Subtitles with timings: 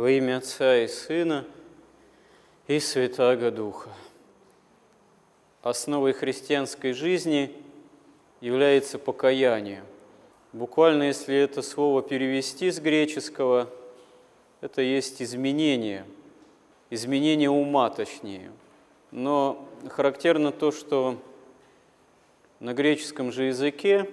[0.00, 1.44] Во имя Отца и Сына
[2.66, 3.90] и Святаго Духа.
[5.60, 7.54] Основой христианской жизни
[8.40, 9.84] является покаяние.
[10.54, 13.68] Буквально, если это слово перевести с греческого,
[14.62, 16.06] это есть изменение,
[16.88, 18.52] изменение ума точнее.
[19.10, 21.18] Но характерно то, что
[22.58, 24.10] на греческом же языке,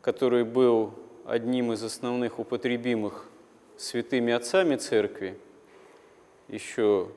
[0.00, 0.94] который был
[1.26, 3.28] одним из основных употребимых
[3.76, 5.38] святыми отцами церкви,
[6.48, 7.08] еще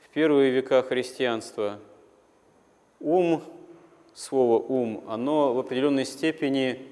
[0.00, 1.78] в первые века христианства,
[3.00, 3.42] ум,
[4.14, 6.86] слово ум, оно в определенной степени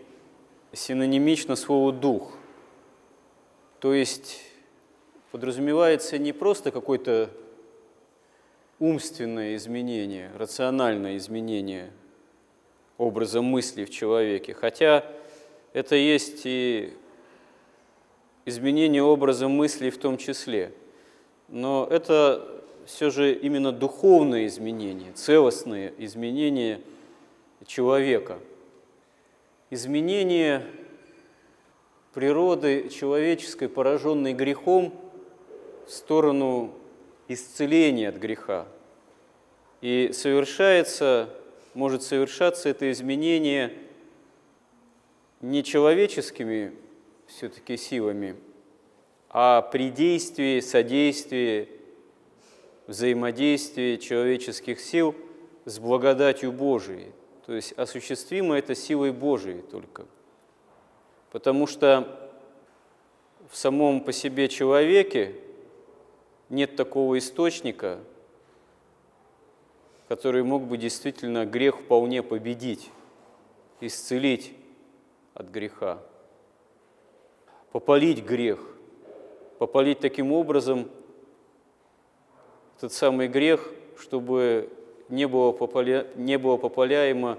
[0.72, 2.32] синонимично слову дух.
[3.80, 4.42] То есть
[5.32, 7.30] подразумевается не просто какое-то
[8.78, 11.90] умственное изменение, рациональное изменение
[12.98, 15.04] образа мысли в человеке, хотя
[15.72, 16.94] это есть и
[18.46, 20.72] изменение образа мысли в том числе.
[21.48, 26.80] Но это все же именно духовное изменение, целостное изменение
[27.66, 28.38] человека.
[29.70, 30.64] Изменение
[32.14, 34.94] природы человеческой, пораженной грехом,
[35.86, 36.74] в сторону
[37.28, 38.66] исцеления от греха.
[39.80, 41.28] И совершается,
[41.74, 43.72] может совершаться это изменение
[45.40, 46.72] не человеческими
[47.26, 48.36] все-таки силами,
[49.28, 51.68] а при действии, содействии,
[52.86, 55.14] взаимодействии человеческих сил
[55.64, 57.12] с благодатью Божией.
[57.44, 60.06] То есть осуществимо это силой Божией только.
[61.30, 62.30] Потому что
[63.50, 65.34] в самом по себе человеке
[66.48, 67.98] нет такого источника,
[70.08, 72.90] который мог бы действительно грех вполне победить,
[73.80, 74.52] исцелить
[75.34, 76.00] от греха
[77.72, 78.58] попалить грех,
[79.58, 80.88] попалить таким образом
[82.76, 84.70] этот самый грех, чтобы
[85.08, 86.06] не было, попаля...
[86.16, 87.38] не было попаляемо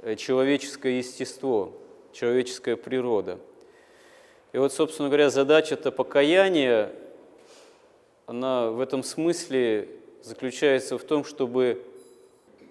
[0.00, 1.72] э, человеческое естество,
[2.12, 3.38] человеческая природа.
[4.52, 6.92] И вот, собственно говоря, задача-то покаяния,
[8.26, 9.88] она в этом смысле
[10.22, 11.82] заключается в том, чтобы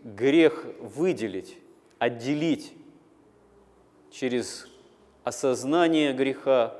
[0.03, 1.57] грех выделить,
[1.99, 2.73] отделить
[4.11, 4.67] через
[5.23, 6.75] осознание греха,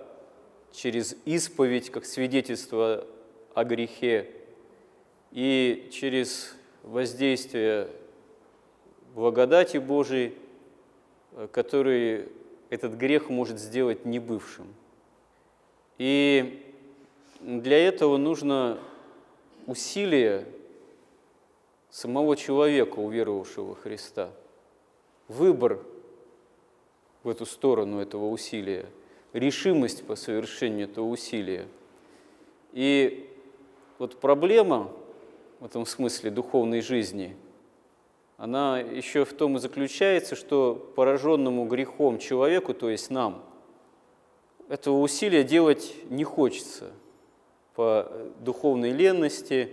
[0.74, 3.06] через исповедь как свидетельство
[3.54, 4.30] о грехе
[5.32, 7.88] и через воздействие
[9.14, 10.38] благодати Божией,
[11.52, 12.30] который
[12.70, 14.74] этот грех может сделать небывшим.
[15.98, 16.74] И
[17.42, 18.80] для этого нужно
[19.68, 20.46] усилие
[21.90, 24.32] самого человека, уверовавшего Христа,
[25.28, 25.80] выбор
[27.24, 28.86] в эту сторону этого усилия–
[29.34, 31.68] решимость по совершению этого усилия.
[32.74, 33.30] И
[34.00, 34.92] вот проблема
[35.60, 37.36] в этом смысле духовной жизни,
[38.38, 43.44] она еще в том и заключается, что пораженному грехом человеку, то есть нам,
[44.68, 46.92] этого усилия делать не хочется
[47.76, 49.70] по духовной ленности,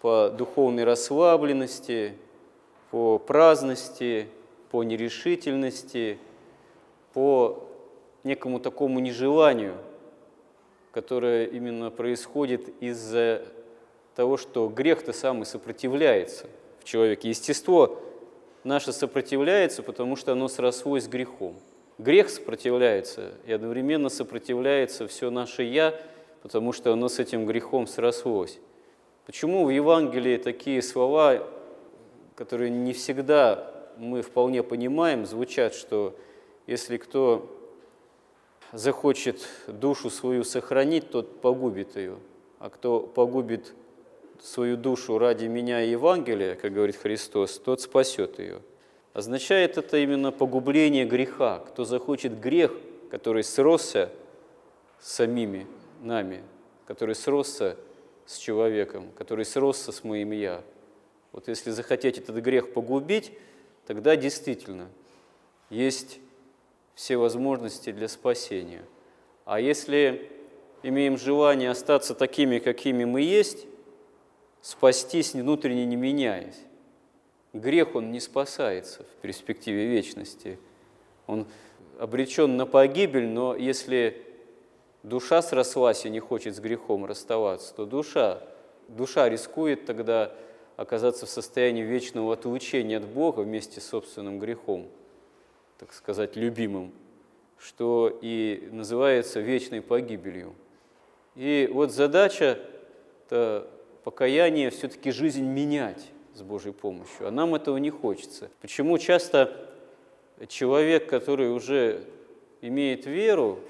[0.00, 2.14] по духовной расслабленности,
[2.90, 4.28] по праздности,
[4.70, 6.18] по нерешительности,
[7.12, 7.66] по
[8.26, 9.78] некому такому нежеланию,
[10.92, 13.42] которое именно происходит из-за
[14.14, 16.46] того, что грех-то сам и сопротивляется
[16.80, 17.28] в человеке.
[17.28, 17.98] Естество
[18.64, 21.54] наше сопротивляется, потому что оно срослось с грехом.
[21.98, 25.98] Грех сопротивляется, и одновременно сопротивляется все наше «я»,
[26.42, 28.58] потому что оно с этим грехом срослось.
[29.24, 31.42] Почему в Евангелии такие слова,
[32.34, 36.14] которые не всегда мы вполне понимаем, звучат, что
[36.66, 37.55] если кто
[38.72, 42.18] захочет душу свою сохранить, тот погубит ее.
[42.58, 43.72] А кто погубит
[44.40, 48.60] свою душу ради меня и Евангелия, как говорит Христос, тот спасет ее.
[49.12, 51.60] Означает это именно погубление греха.
[51.60, 52.72] Кто захочет грех,
[53.10, 54.10] который сросся
[55.00, 55.66] с самими
[56.02, 56.42] нами,
[56.86, 57.76] который сросся
[58.26, 60.62] с человеком, который сросся с моим «я».
[61.32, 63.32] Вот если захотеть этот грех погубить,
[63.86, 64.88] тогда действительно
[65.70, 66.18] есть
[66.96, 68.82] все возможности для спасения.
[69.44, 70.32] А если
[70.82, 73.66] имеем желание остаться такими, какими мы есть,
[74.62, 76.58] спастись внутренне не меняясь,
[77.52, 80.58] грех, он не спасается в перспективе вечности.
[81.26, 81.46] Он
[82.00, 84.22] обречен на погибель, но если
[85.02, 88.42] душа срослась и не хочет с грехом расставаться, то душа,
[88.88, 90.32] душа рискует тогда
[90.76, 94.88] оказаться в состоянии вечного отлучения от Бога вместе с собственным грехом
[95.78, 96.92] так сказать, любимым,
[97.58, 100.54] что и называется вечной погибелью.
[101.34, 102.58] И вот задача
[103.26, 103.68] это
[104.04, 107.26] покаяние все-таки жизнь менять с Божьей помощью.
[107.26, 108.50] А нам этого не хочется.
[108.60, 109.70] Почему часто
[110.48, 112.04] человек, который уже
[112.60, 113.60] имеет веру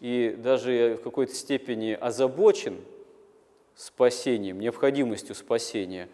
[0.00, 2.78] и даже в какой-то степени озабочен
[3.74, 6.08] спасением, необходимостью спасения,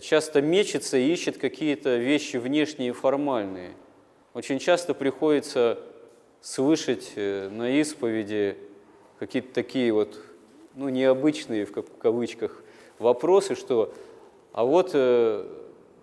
[0.00, 3.72] часто мечется и ищет какие-то вещи внешние и формальные.
[4.32, 5.78] Очень часто приходится
[6.40, 8.56] слышать э, на исповеди
[9.18, 10.18] какие-то такие вот,
[10.76, 12.62] ну, необычные, в кавычках,
[13.00, 13.92] вопросы, что
[14.52, 15.46] а вот э,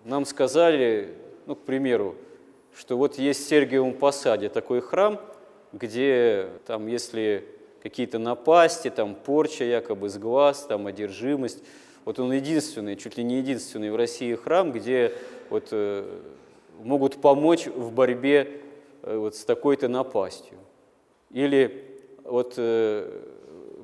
[0.04, 1.14] нам сказали,
[1.46, 2.16] ну, к примеру,
[2.76, 5.18] что вот есть в Сергиевом Посаде такой храм,
[5.72, 7.46] где там, если
[7.82, 11.64] какие-то напасти, там порча якобы с глаз, там одержимость,
[12.04, 15.14] вот он единственный, чуть ли не единственный в России храм, где
[15.48, 16.04] вот, э,
[16.78, 18.60] могут помочь в борьбе
[19.02, 20.58] э, вот с такой-то напастью.
[21.30, 21.84] Или
[22.24, 23.10] вот э,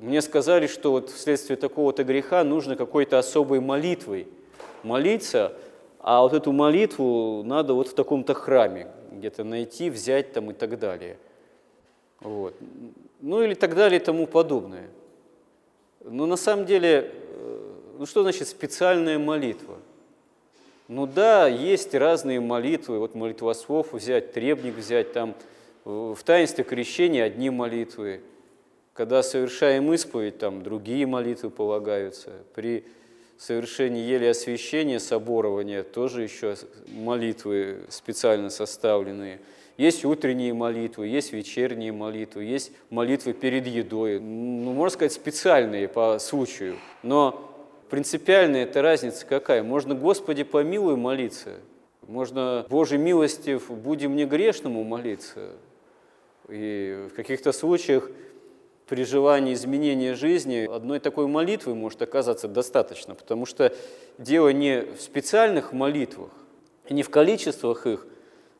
[0.01, 4.27] мне сказали, что вот вследствие такого-то греха нужно какой-то особой молитвой
[4.83, 5.53] молиться,
[5.99, 10.77] а вот эту молитву надо вот в таком-то храме где-то найти, взять там и так
[10.77, 11.17] далее.
[12.19, 12.55] Вот.
[13.21, 14.89] Ну или так далее и тому подобное.
[16.03, 19.77] Но на самом деле, э, ну что значит специальная молитва?
[20.87, 25.33] Ну да, есть разные молитвы, вот молитвослов взять, требник взять, там
[25.83, 28.21] в таинстве крещения одни молитвы,
[28.93, 32.85] когда совершаем исповедь, там другие молитвы полагаются, при
[33.37, 36.55] совершении еле освящения, соборования, тоже еще
[36.87, 39.39] молитвы специально составленные.
[39.77, 44.19] Есть утренние молитвы, есть вечерние молитвы, есть молитвы перед едой.
[44.19, 46.77] Ну, можно сказать, специальные по случаю.
[47.03, 47.54] Но
[47.89, 49.63] принципиальная эта разница какая?
[49.63, 51.59] Можно «Господи, помилуй» молиться,
[52.07, 55.51] можно «Божьей милости будем не грешному» молиться.
[56.47, 58.09] И в каких-то случаях
[58.87, 63.73] при желании изменения жизни одной такой молитвы может оказаться достаточно, потому что
[64.17, 66.29] дело не в специальных молитвах,
[66.89, 68.05] не в количествах их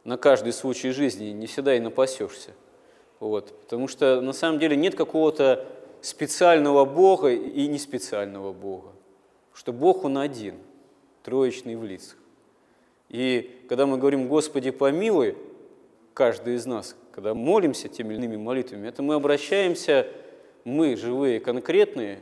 [0.04, 2.52] на каждый случай жизни, не всегда и напасешься.
[3.20, 3.54] Вот.
[3.62, 5.66] Потому что на самом деле нет какого-то
[6.02, 8.95] специального Бога и не специального Бога.
[9.56, 10.56] Что Бог Он один,
[11.24, 12.18] троечный в лицах.
[13.10, 15.38] И когда мы говорим «Господи, помилуй»,
[16.14, 20.08] каждый из нас, когда молимся теми или иными молитвами, это мы обращаемся,
[20.66, 22.20] мы, живые, конкретные,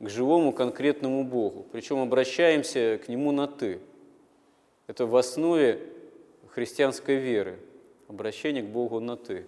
[0.00, 1.64] к живому конкретному Богу.
[1.72, 3.80] Причем обращаемся к Нему на «ты».
[4.86, 5.80] Это в основе
[6.50, 7.58] христианской веры,
[8.06, 9.46] обращение к Богу на «ты».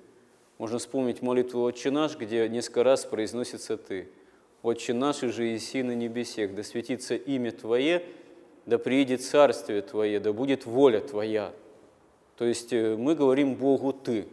[0.57, 4.09] Можно вспомнить молитву «Отче наш», где несколько раз произносится «ты».
[4.63, 8.03] «Отче наш, же еси на небесех, да светится имя Твое,
[8.67, 11.53] да приидет царствие Твое, да будет воля Твоя».
[12.37, 14.27] То есть э, мы говорим Богу «ты».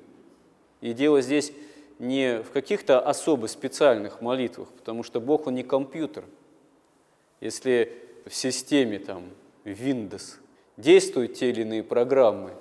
[0.82, 1.52] И дело здесь
[2.00, 6.26] не в каких-то особо специальных молитвах, потому что Бог, Он не компьютер.
[7.42, 7.94] Если
[8.26, 9.24] в системе там
[9.64, 10.36] Windows
[10.78, 12.52] действуют те или иные программы,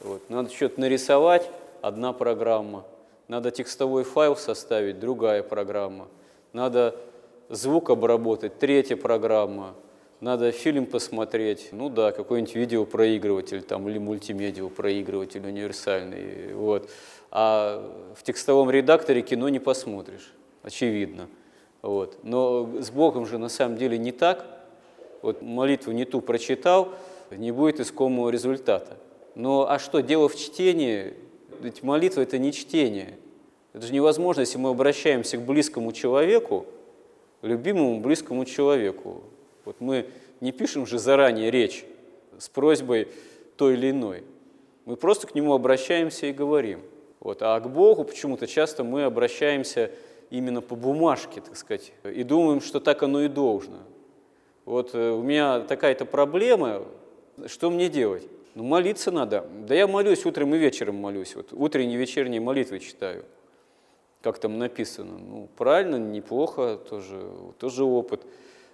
[0.00, 1.50] вот, надо что-то нарисовать,
[1.82, 2.84] одна программа,
[3.28, 6.08] надо текстовой файл составить, другая программа,
[6.52, 6.96] надо
[7.48, 9.74] звук обработать, третья программа,
[10.20, 16.54] надо фильм посмотреть, ну да, какой-нибудь видеопроигрыватель там, или мультимедиапроигрыватель универсальный.
[16.54, 16.88] Вот
[17.30, 17.82] а
[18.14, 20.32] в текстовом редакторе кино не посмотришь,
[20.62, 21.28] очевидно.
[21.82, 22.18] Вот.
[22.22, 24.46] Но с Богом же на самом деле не так.
[25.22, 26.94] Вот молитву не ту прочитал,
[27.30, 28.96] не будет искомого результата.
[29.34, 31.14] Но а что, дело в чтении?
[31.60, 33.18] Ведь молитва– это не чтение.
[33.76, 36.66] Это же невозможно, если мы обращаемся к близкому человеку,
[37.42, 39.22] любимому близкому человеку.
[39.64, 40.06] Вот мы
[40.40, 41.84] не пишем же заранее речь
[42.36, 43.06] с просьбой
[43.56, 44.24] той или иной.
[44.84, 46.80] Мы просто к нему обращаемся и говорим–
[47.26, 47.42] вот.
[47.42, 49.90] А к Богу почему-то часто мы обращаемся
[50.30, 53.78] именно по бумажке, так сказать, и думаем, что так оно и должно.
[54.64, 56.84] Вот э, у меня такая-то проблема,
[57.46, 58.22] что мне делать?
[58.54, 59.44] Ну, молиться надо.
[59.66, 61.34] Да я молюсь утром и вечером молюсь.
[61.34, 63.24] Вот утренние и вечерние молитвы читаю.
[64.26, 65.18] Как там написано.
[65.18, 67.30] Ну, правильно, неплохо, тоже,
[67.60, 68.22] тоже опыт.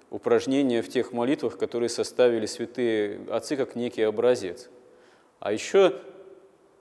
[0.09, 4.71] Упражнения в тех молитвах, которые составили святые отцы, как некий образец.
[5.41, 5.93] А еще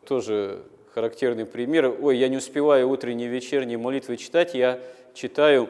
[0.06, 0.63] тоже
[0.94, 1.94] характерный пример.
[2.01, 4.80] Ой, я не успеваю утренние и вечерние молитвы читать, я
[5.13, 5.68] читаю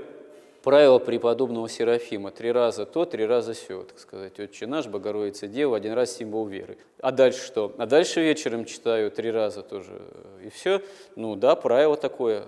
[0.62, 2.30] правило преподобного Серафима.
[2.30, 4.40] Три раза то, три раза все, так сказать.
[4.40, 6.78] Отче наш, Богородица Дева, один раз символ веры.
[7.00, 7.74] А дальше что?
[7.80, 10.04] А дальше вечером читаю три раза тоже.
[10.46, 10.84] И все.
[11.16, 12.46] Ну да, правило такое.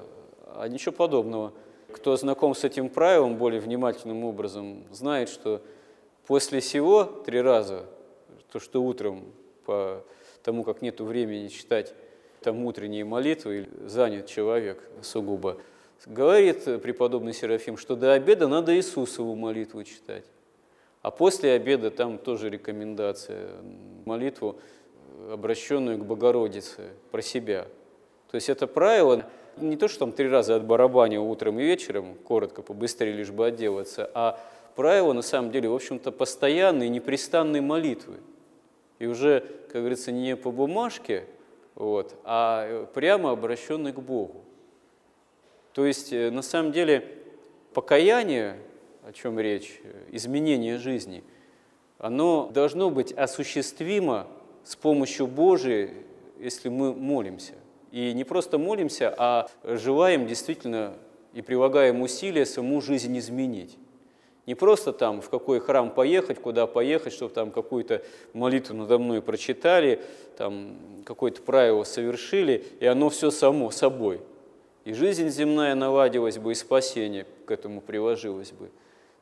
[0.56, 1.54] А ничего подобного.
[1.92, 5.62] Кто знаком с этим правилом более внимательным образом, знает, что
[6.26, 7.86] после всего три раза,
[8.52, 9.26] то, что утром
[9.66, 10.04] по
[10.44, 11.94] тому, как нет времени читать
[12.42, 15.58] там утренние молитвы, занят человек сугубо,
[16.06, 20.26] Говорит преподобный Серафим, что до обеда надо Иисусову молитву читать.
[21.02, 23.52] А после обеда там тоже рекомендация,
[24.04, 24.58] молитву,
[25.32, 27.68] обращенную к Богородице, про себя.
[28.32, 29.26] То есть это правило
[29.58, 33.46] не то, что там три раза от барабаня утром и вечером, коротко, побыстрее, лишь бы
[33.46, 34.40] отделаться, а
[34.76, 38.18] правило, на самом деле, в общем-то, постоянной, непрестанной молитвы.
[39.00, 41.26] И уже, как говорится, не по бумажке,
[41.76, 44.44] вот, а прямо обращенный к Богу.
[45.74, 47.08] То есть, э, на самом деле,
[47.74, 48.58] покаяние,
[49.04, 49.82] о чем речь,
[50.12, 51.24] изменение жизни,
[51.98, 54.28] оно должно быть осуществимо
[54.64, 55.92] с помощью Божией,
[56.40, 57.54] если мы молимся.
[57.94, 60.96] И не просто молимся, а желаем действительно
[61.32, 63.78] и прилагаем усилия саму жизнь изменить.
[64.48, 68.02] Не просто там в какой храм поехать, куда поехать, чтобы там какую-то
[68.34, 70.02] молитву надо мной прочитали,
[70.40, 74.22] там какое-то правило совершили, и оно все само собой.
[74.86, 78.72] И жизнь земная наладилась бы, и спасение к этому приложилось бы.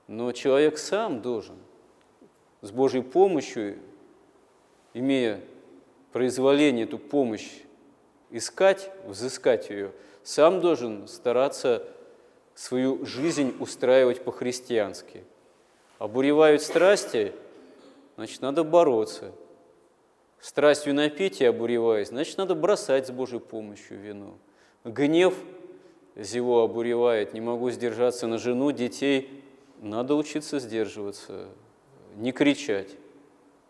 [0.07, 1.57] Но человек сам должен
[2.61, 3.79] с Божьей помощью,
[4.93, 5.41] имея
[6.13, 7.49] произволение, эту помощь
[8.31, 9.91] искать, взыскать ее,
[10.23, 11.87] сам должен стараться
[12.55, 15.23] свою жизнь устраивать по-христиански.
[15.99, 17.33] Обуревают страсти,
[18.15, 19.31] значит, надо бороться.
[20.39, 24.37] Страсть винопития обуреваясь, значит, надо бросать с Божьей помощью вину.
[24.83, 25.35] Гнев
[26.15, 29.43] зело обуревает, не могу сдержаться на жену, детей,
[29.79, 31.49] надо учиться сдерживаться,
[32.15, 32.89] не кричать,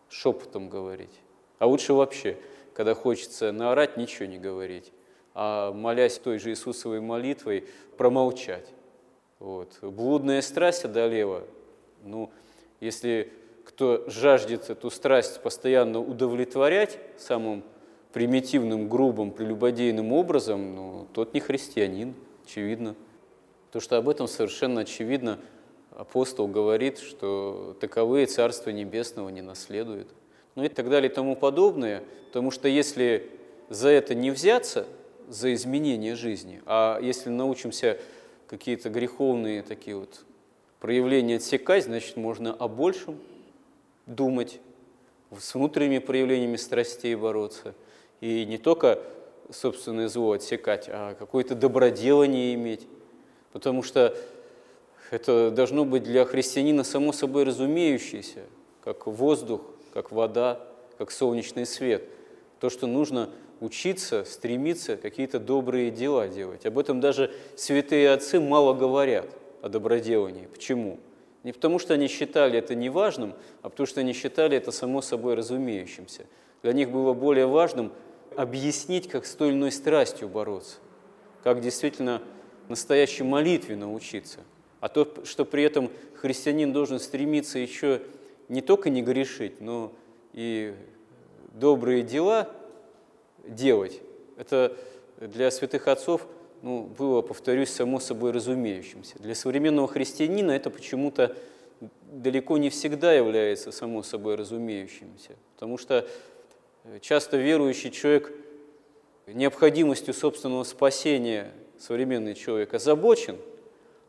[0.10, 1.20] шепотом говорить.
[1.60, 2.38] А лучше вообще,
[2.82, 4.92] когда хочется наорать, ничего не говорить
[5.36, 8.74] а молясь той же Иисусовой молитвой, промолчать.
[9.38, 9.78] Вот.
[9.84, 11.44] Блудная страсть одолела.
[12.04, 12.32] Ну,
[12.80, 13.32] если
[13.66, 17.64] кто жаждет эту страсть постоянно удовлетворять самым
[18.14, 22.96] примитивным, грубым, прелюбодейным образом, ну, тот не христианин, очевидно.
[23.72, 25.38] То, что об этом совершенно очевидно,
[25.92, 30.10] апостол говорит, что таковые Царство Небесного не наследуют.
[30.56, 33.30] Ну и так далее и тому подобное, потому что если
[33.70, 34.86] за это не взяться–
[35.32, 36.62] за изменение жизни.
[36.66, 37.98] А если научимся
[38.48, 40.26] какие-то греховные такие вот
[40.80, 43.18] проявления отсекать, значит, можно о большем
[44.06, 44.60] думать,
[45.38, 47.74] с внутренними проявлениями страстей бороться.
[48.20, 49.02] И не только
[49.50, 52.86] собственное зло отсекать, а какое-то доброделание иметь.
[53.54, 54.18] Потому что
[55.12, 58.42] это должно быть для христианина само собой разумеющееся,
[58.84, 59.62] как воздух,
[59.94, 60.60] как вода,
[60.98, 62.04] как солнечный свет.
[62.60, 63.30] То, что нужно
[63.60, 66.66] учиться, стремиться какие-то добрые дела делать.
[66.66, 69.28] Об этом даже святые отцы мало говорят,
[69.62, 70.48] о доброделании.
[70.48, 71.00] Почему?
[71.44, 75.36] Не потому, что они считали это неважным, а потому, что они считали это само собой
[75.36, 76.26] разумеющимся.
[76.62, 77.92] Для них было более важным
[78.36, 80.78] объяснить, как с той или иной страстью бороться,
[81.44, 82.22] как действительно
[82.70, 84.40] настоящей молитве научиться.
[84.80, 88.02] А то, что при этом христианин должен стремиться еще
[88.52, 89.92] не только не грешить, но
[90.34, 90.76] и
[91.54, 92.50] добрые дела–
[93.48, 94.02] делать.
[94.38, 94.78] Это
[95.20, 96.28] для святых отцов
[96.62, 99.18] ну, было, повторюсь, само собой разумеющимся.
[99.20, 101.36] Для современного христианина это почему-то
[102.12, 106.08] далеко не всегда является само собой разумеющимся, потому что
[106.84, 108.32] э, часто верующий человек
[109.28, 113.38] необходимостью собственного спасения современный человек озабочен,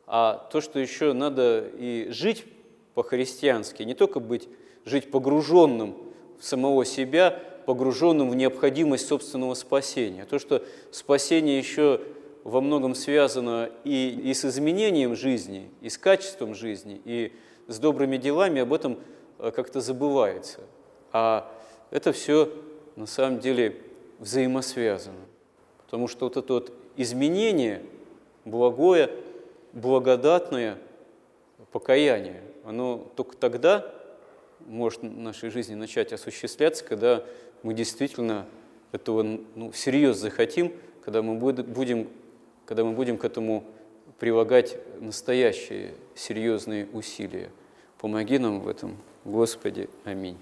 [0.07, 2.45] а то, что еще надо и жить
[2.95, 4.49] по-христиански, не только быть,
[4.85, 5.97] жить погруженным
[6.39, 10.25] в самого себя, погруженным в необходимость собственного спасения.
[10.25, 12.01] То, что спасение еще
[12.45, 17.33] во многом связано и, и с изменением жизни, и с качеством жизни, и
[17.69, 18.99] с добрыми делами, об этом
[19.39, 20.61] э, как-то забывается.
[21.13, 21.51] А
[21.91, 22.53] это все
[22.97, 23.77] на самом деле
[24.19, 25.21] взаимосвязано.
[25.85, 27.83] Потому что вот это вот изменение,
[28.45, 29.11] благое,
[29.73, 30.79] благодатное
[31.71, 33.87] покаяние, оно только тогда
[34.61, 37.25] может в нашей жизни начать осуществляться, когда
[37.62, 38.47] мы действительно
[38.92, 40.73] этого ну, всерьез захотим,
[41.04, 42.09] когда мы будем,
[42.66, 43.64] когда мы будем к этому
[44.19, 47.50] прилагать настоящие серьезные усилия.
[47.99, 49.88] Помоги нам в этом, Господи.
[50.04, 50.37] Аминь.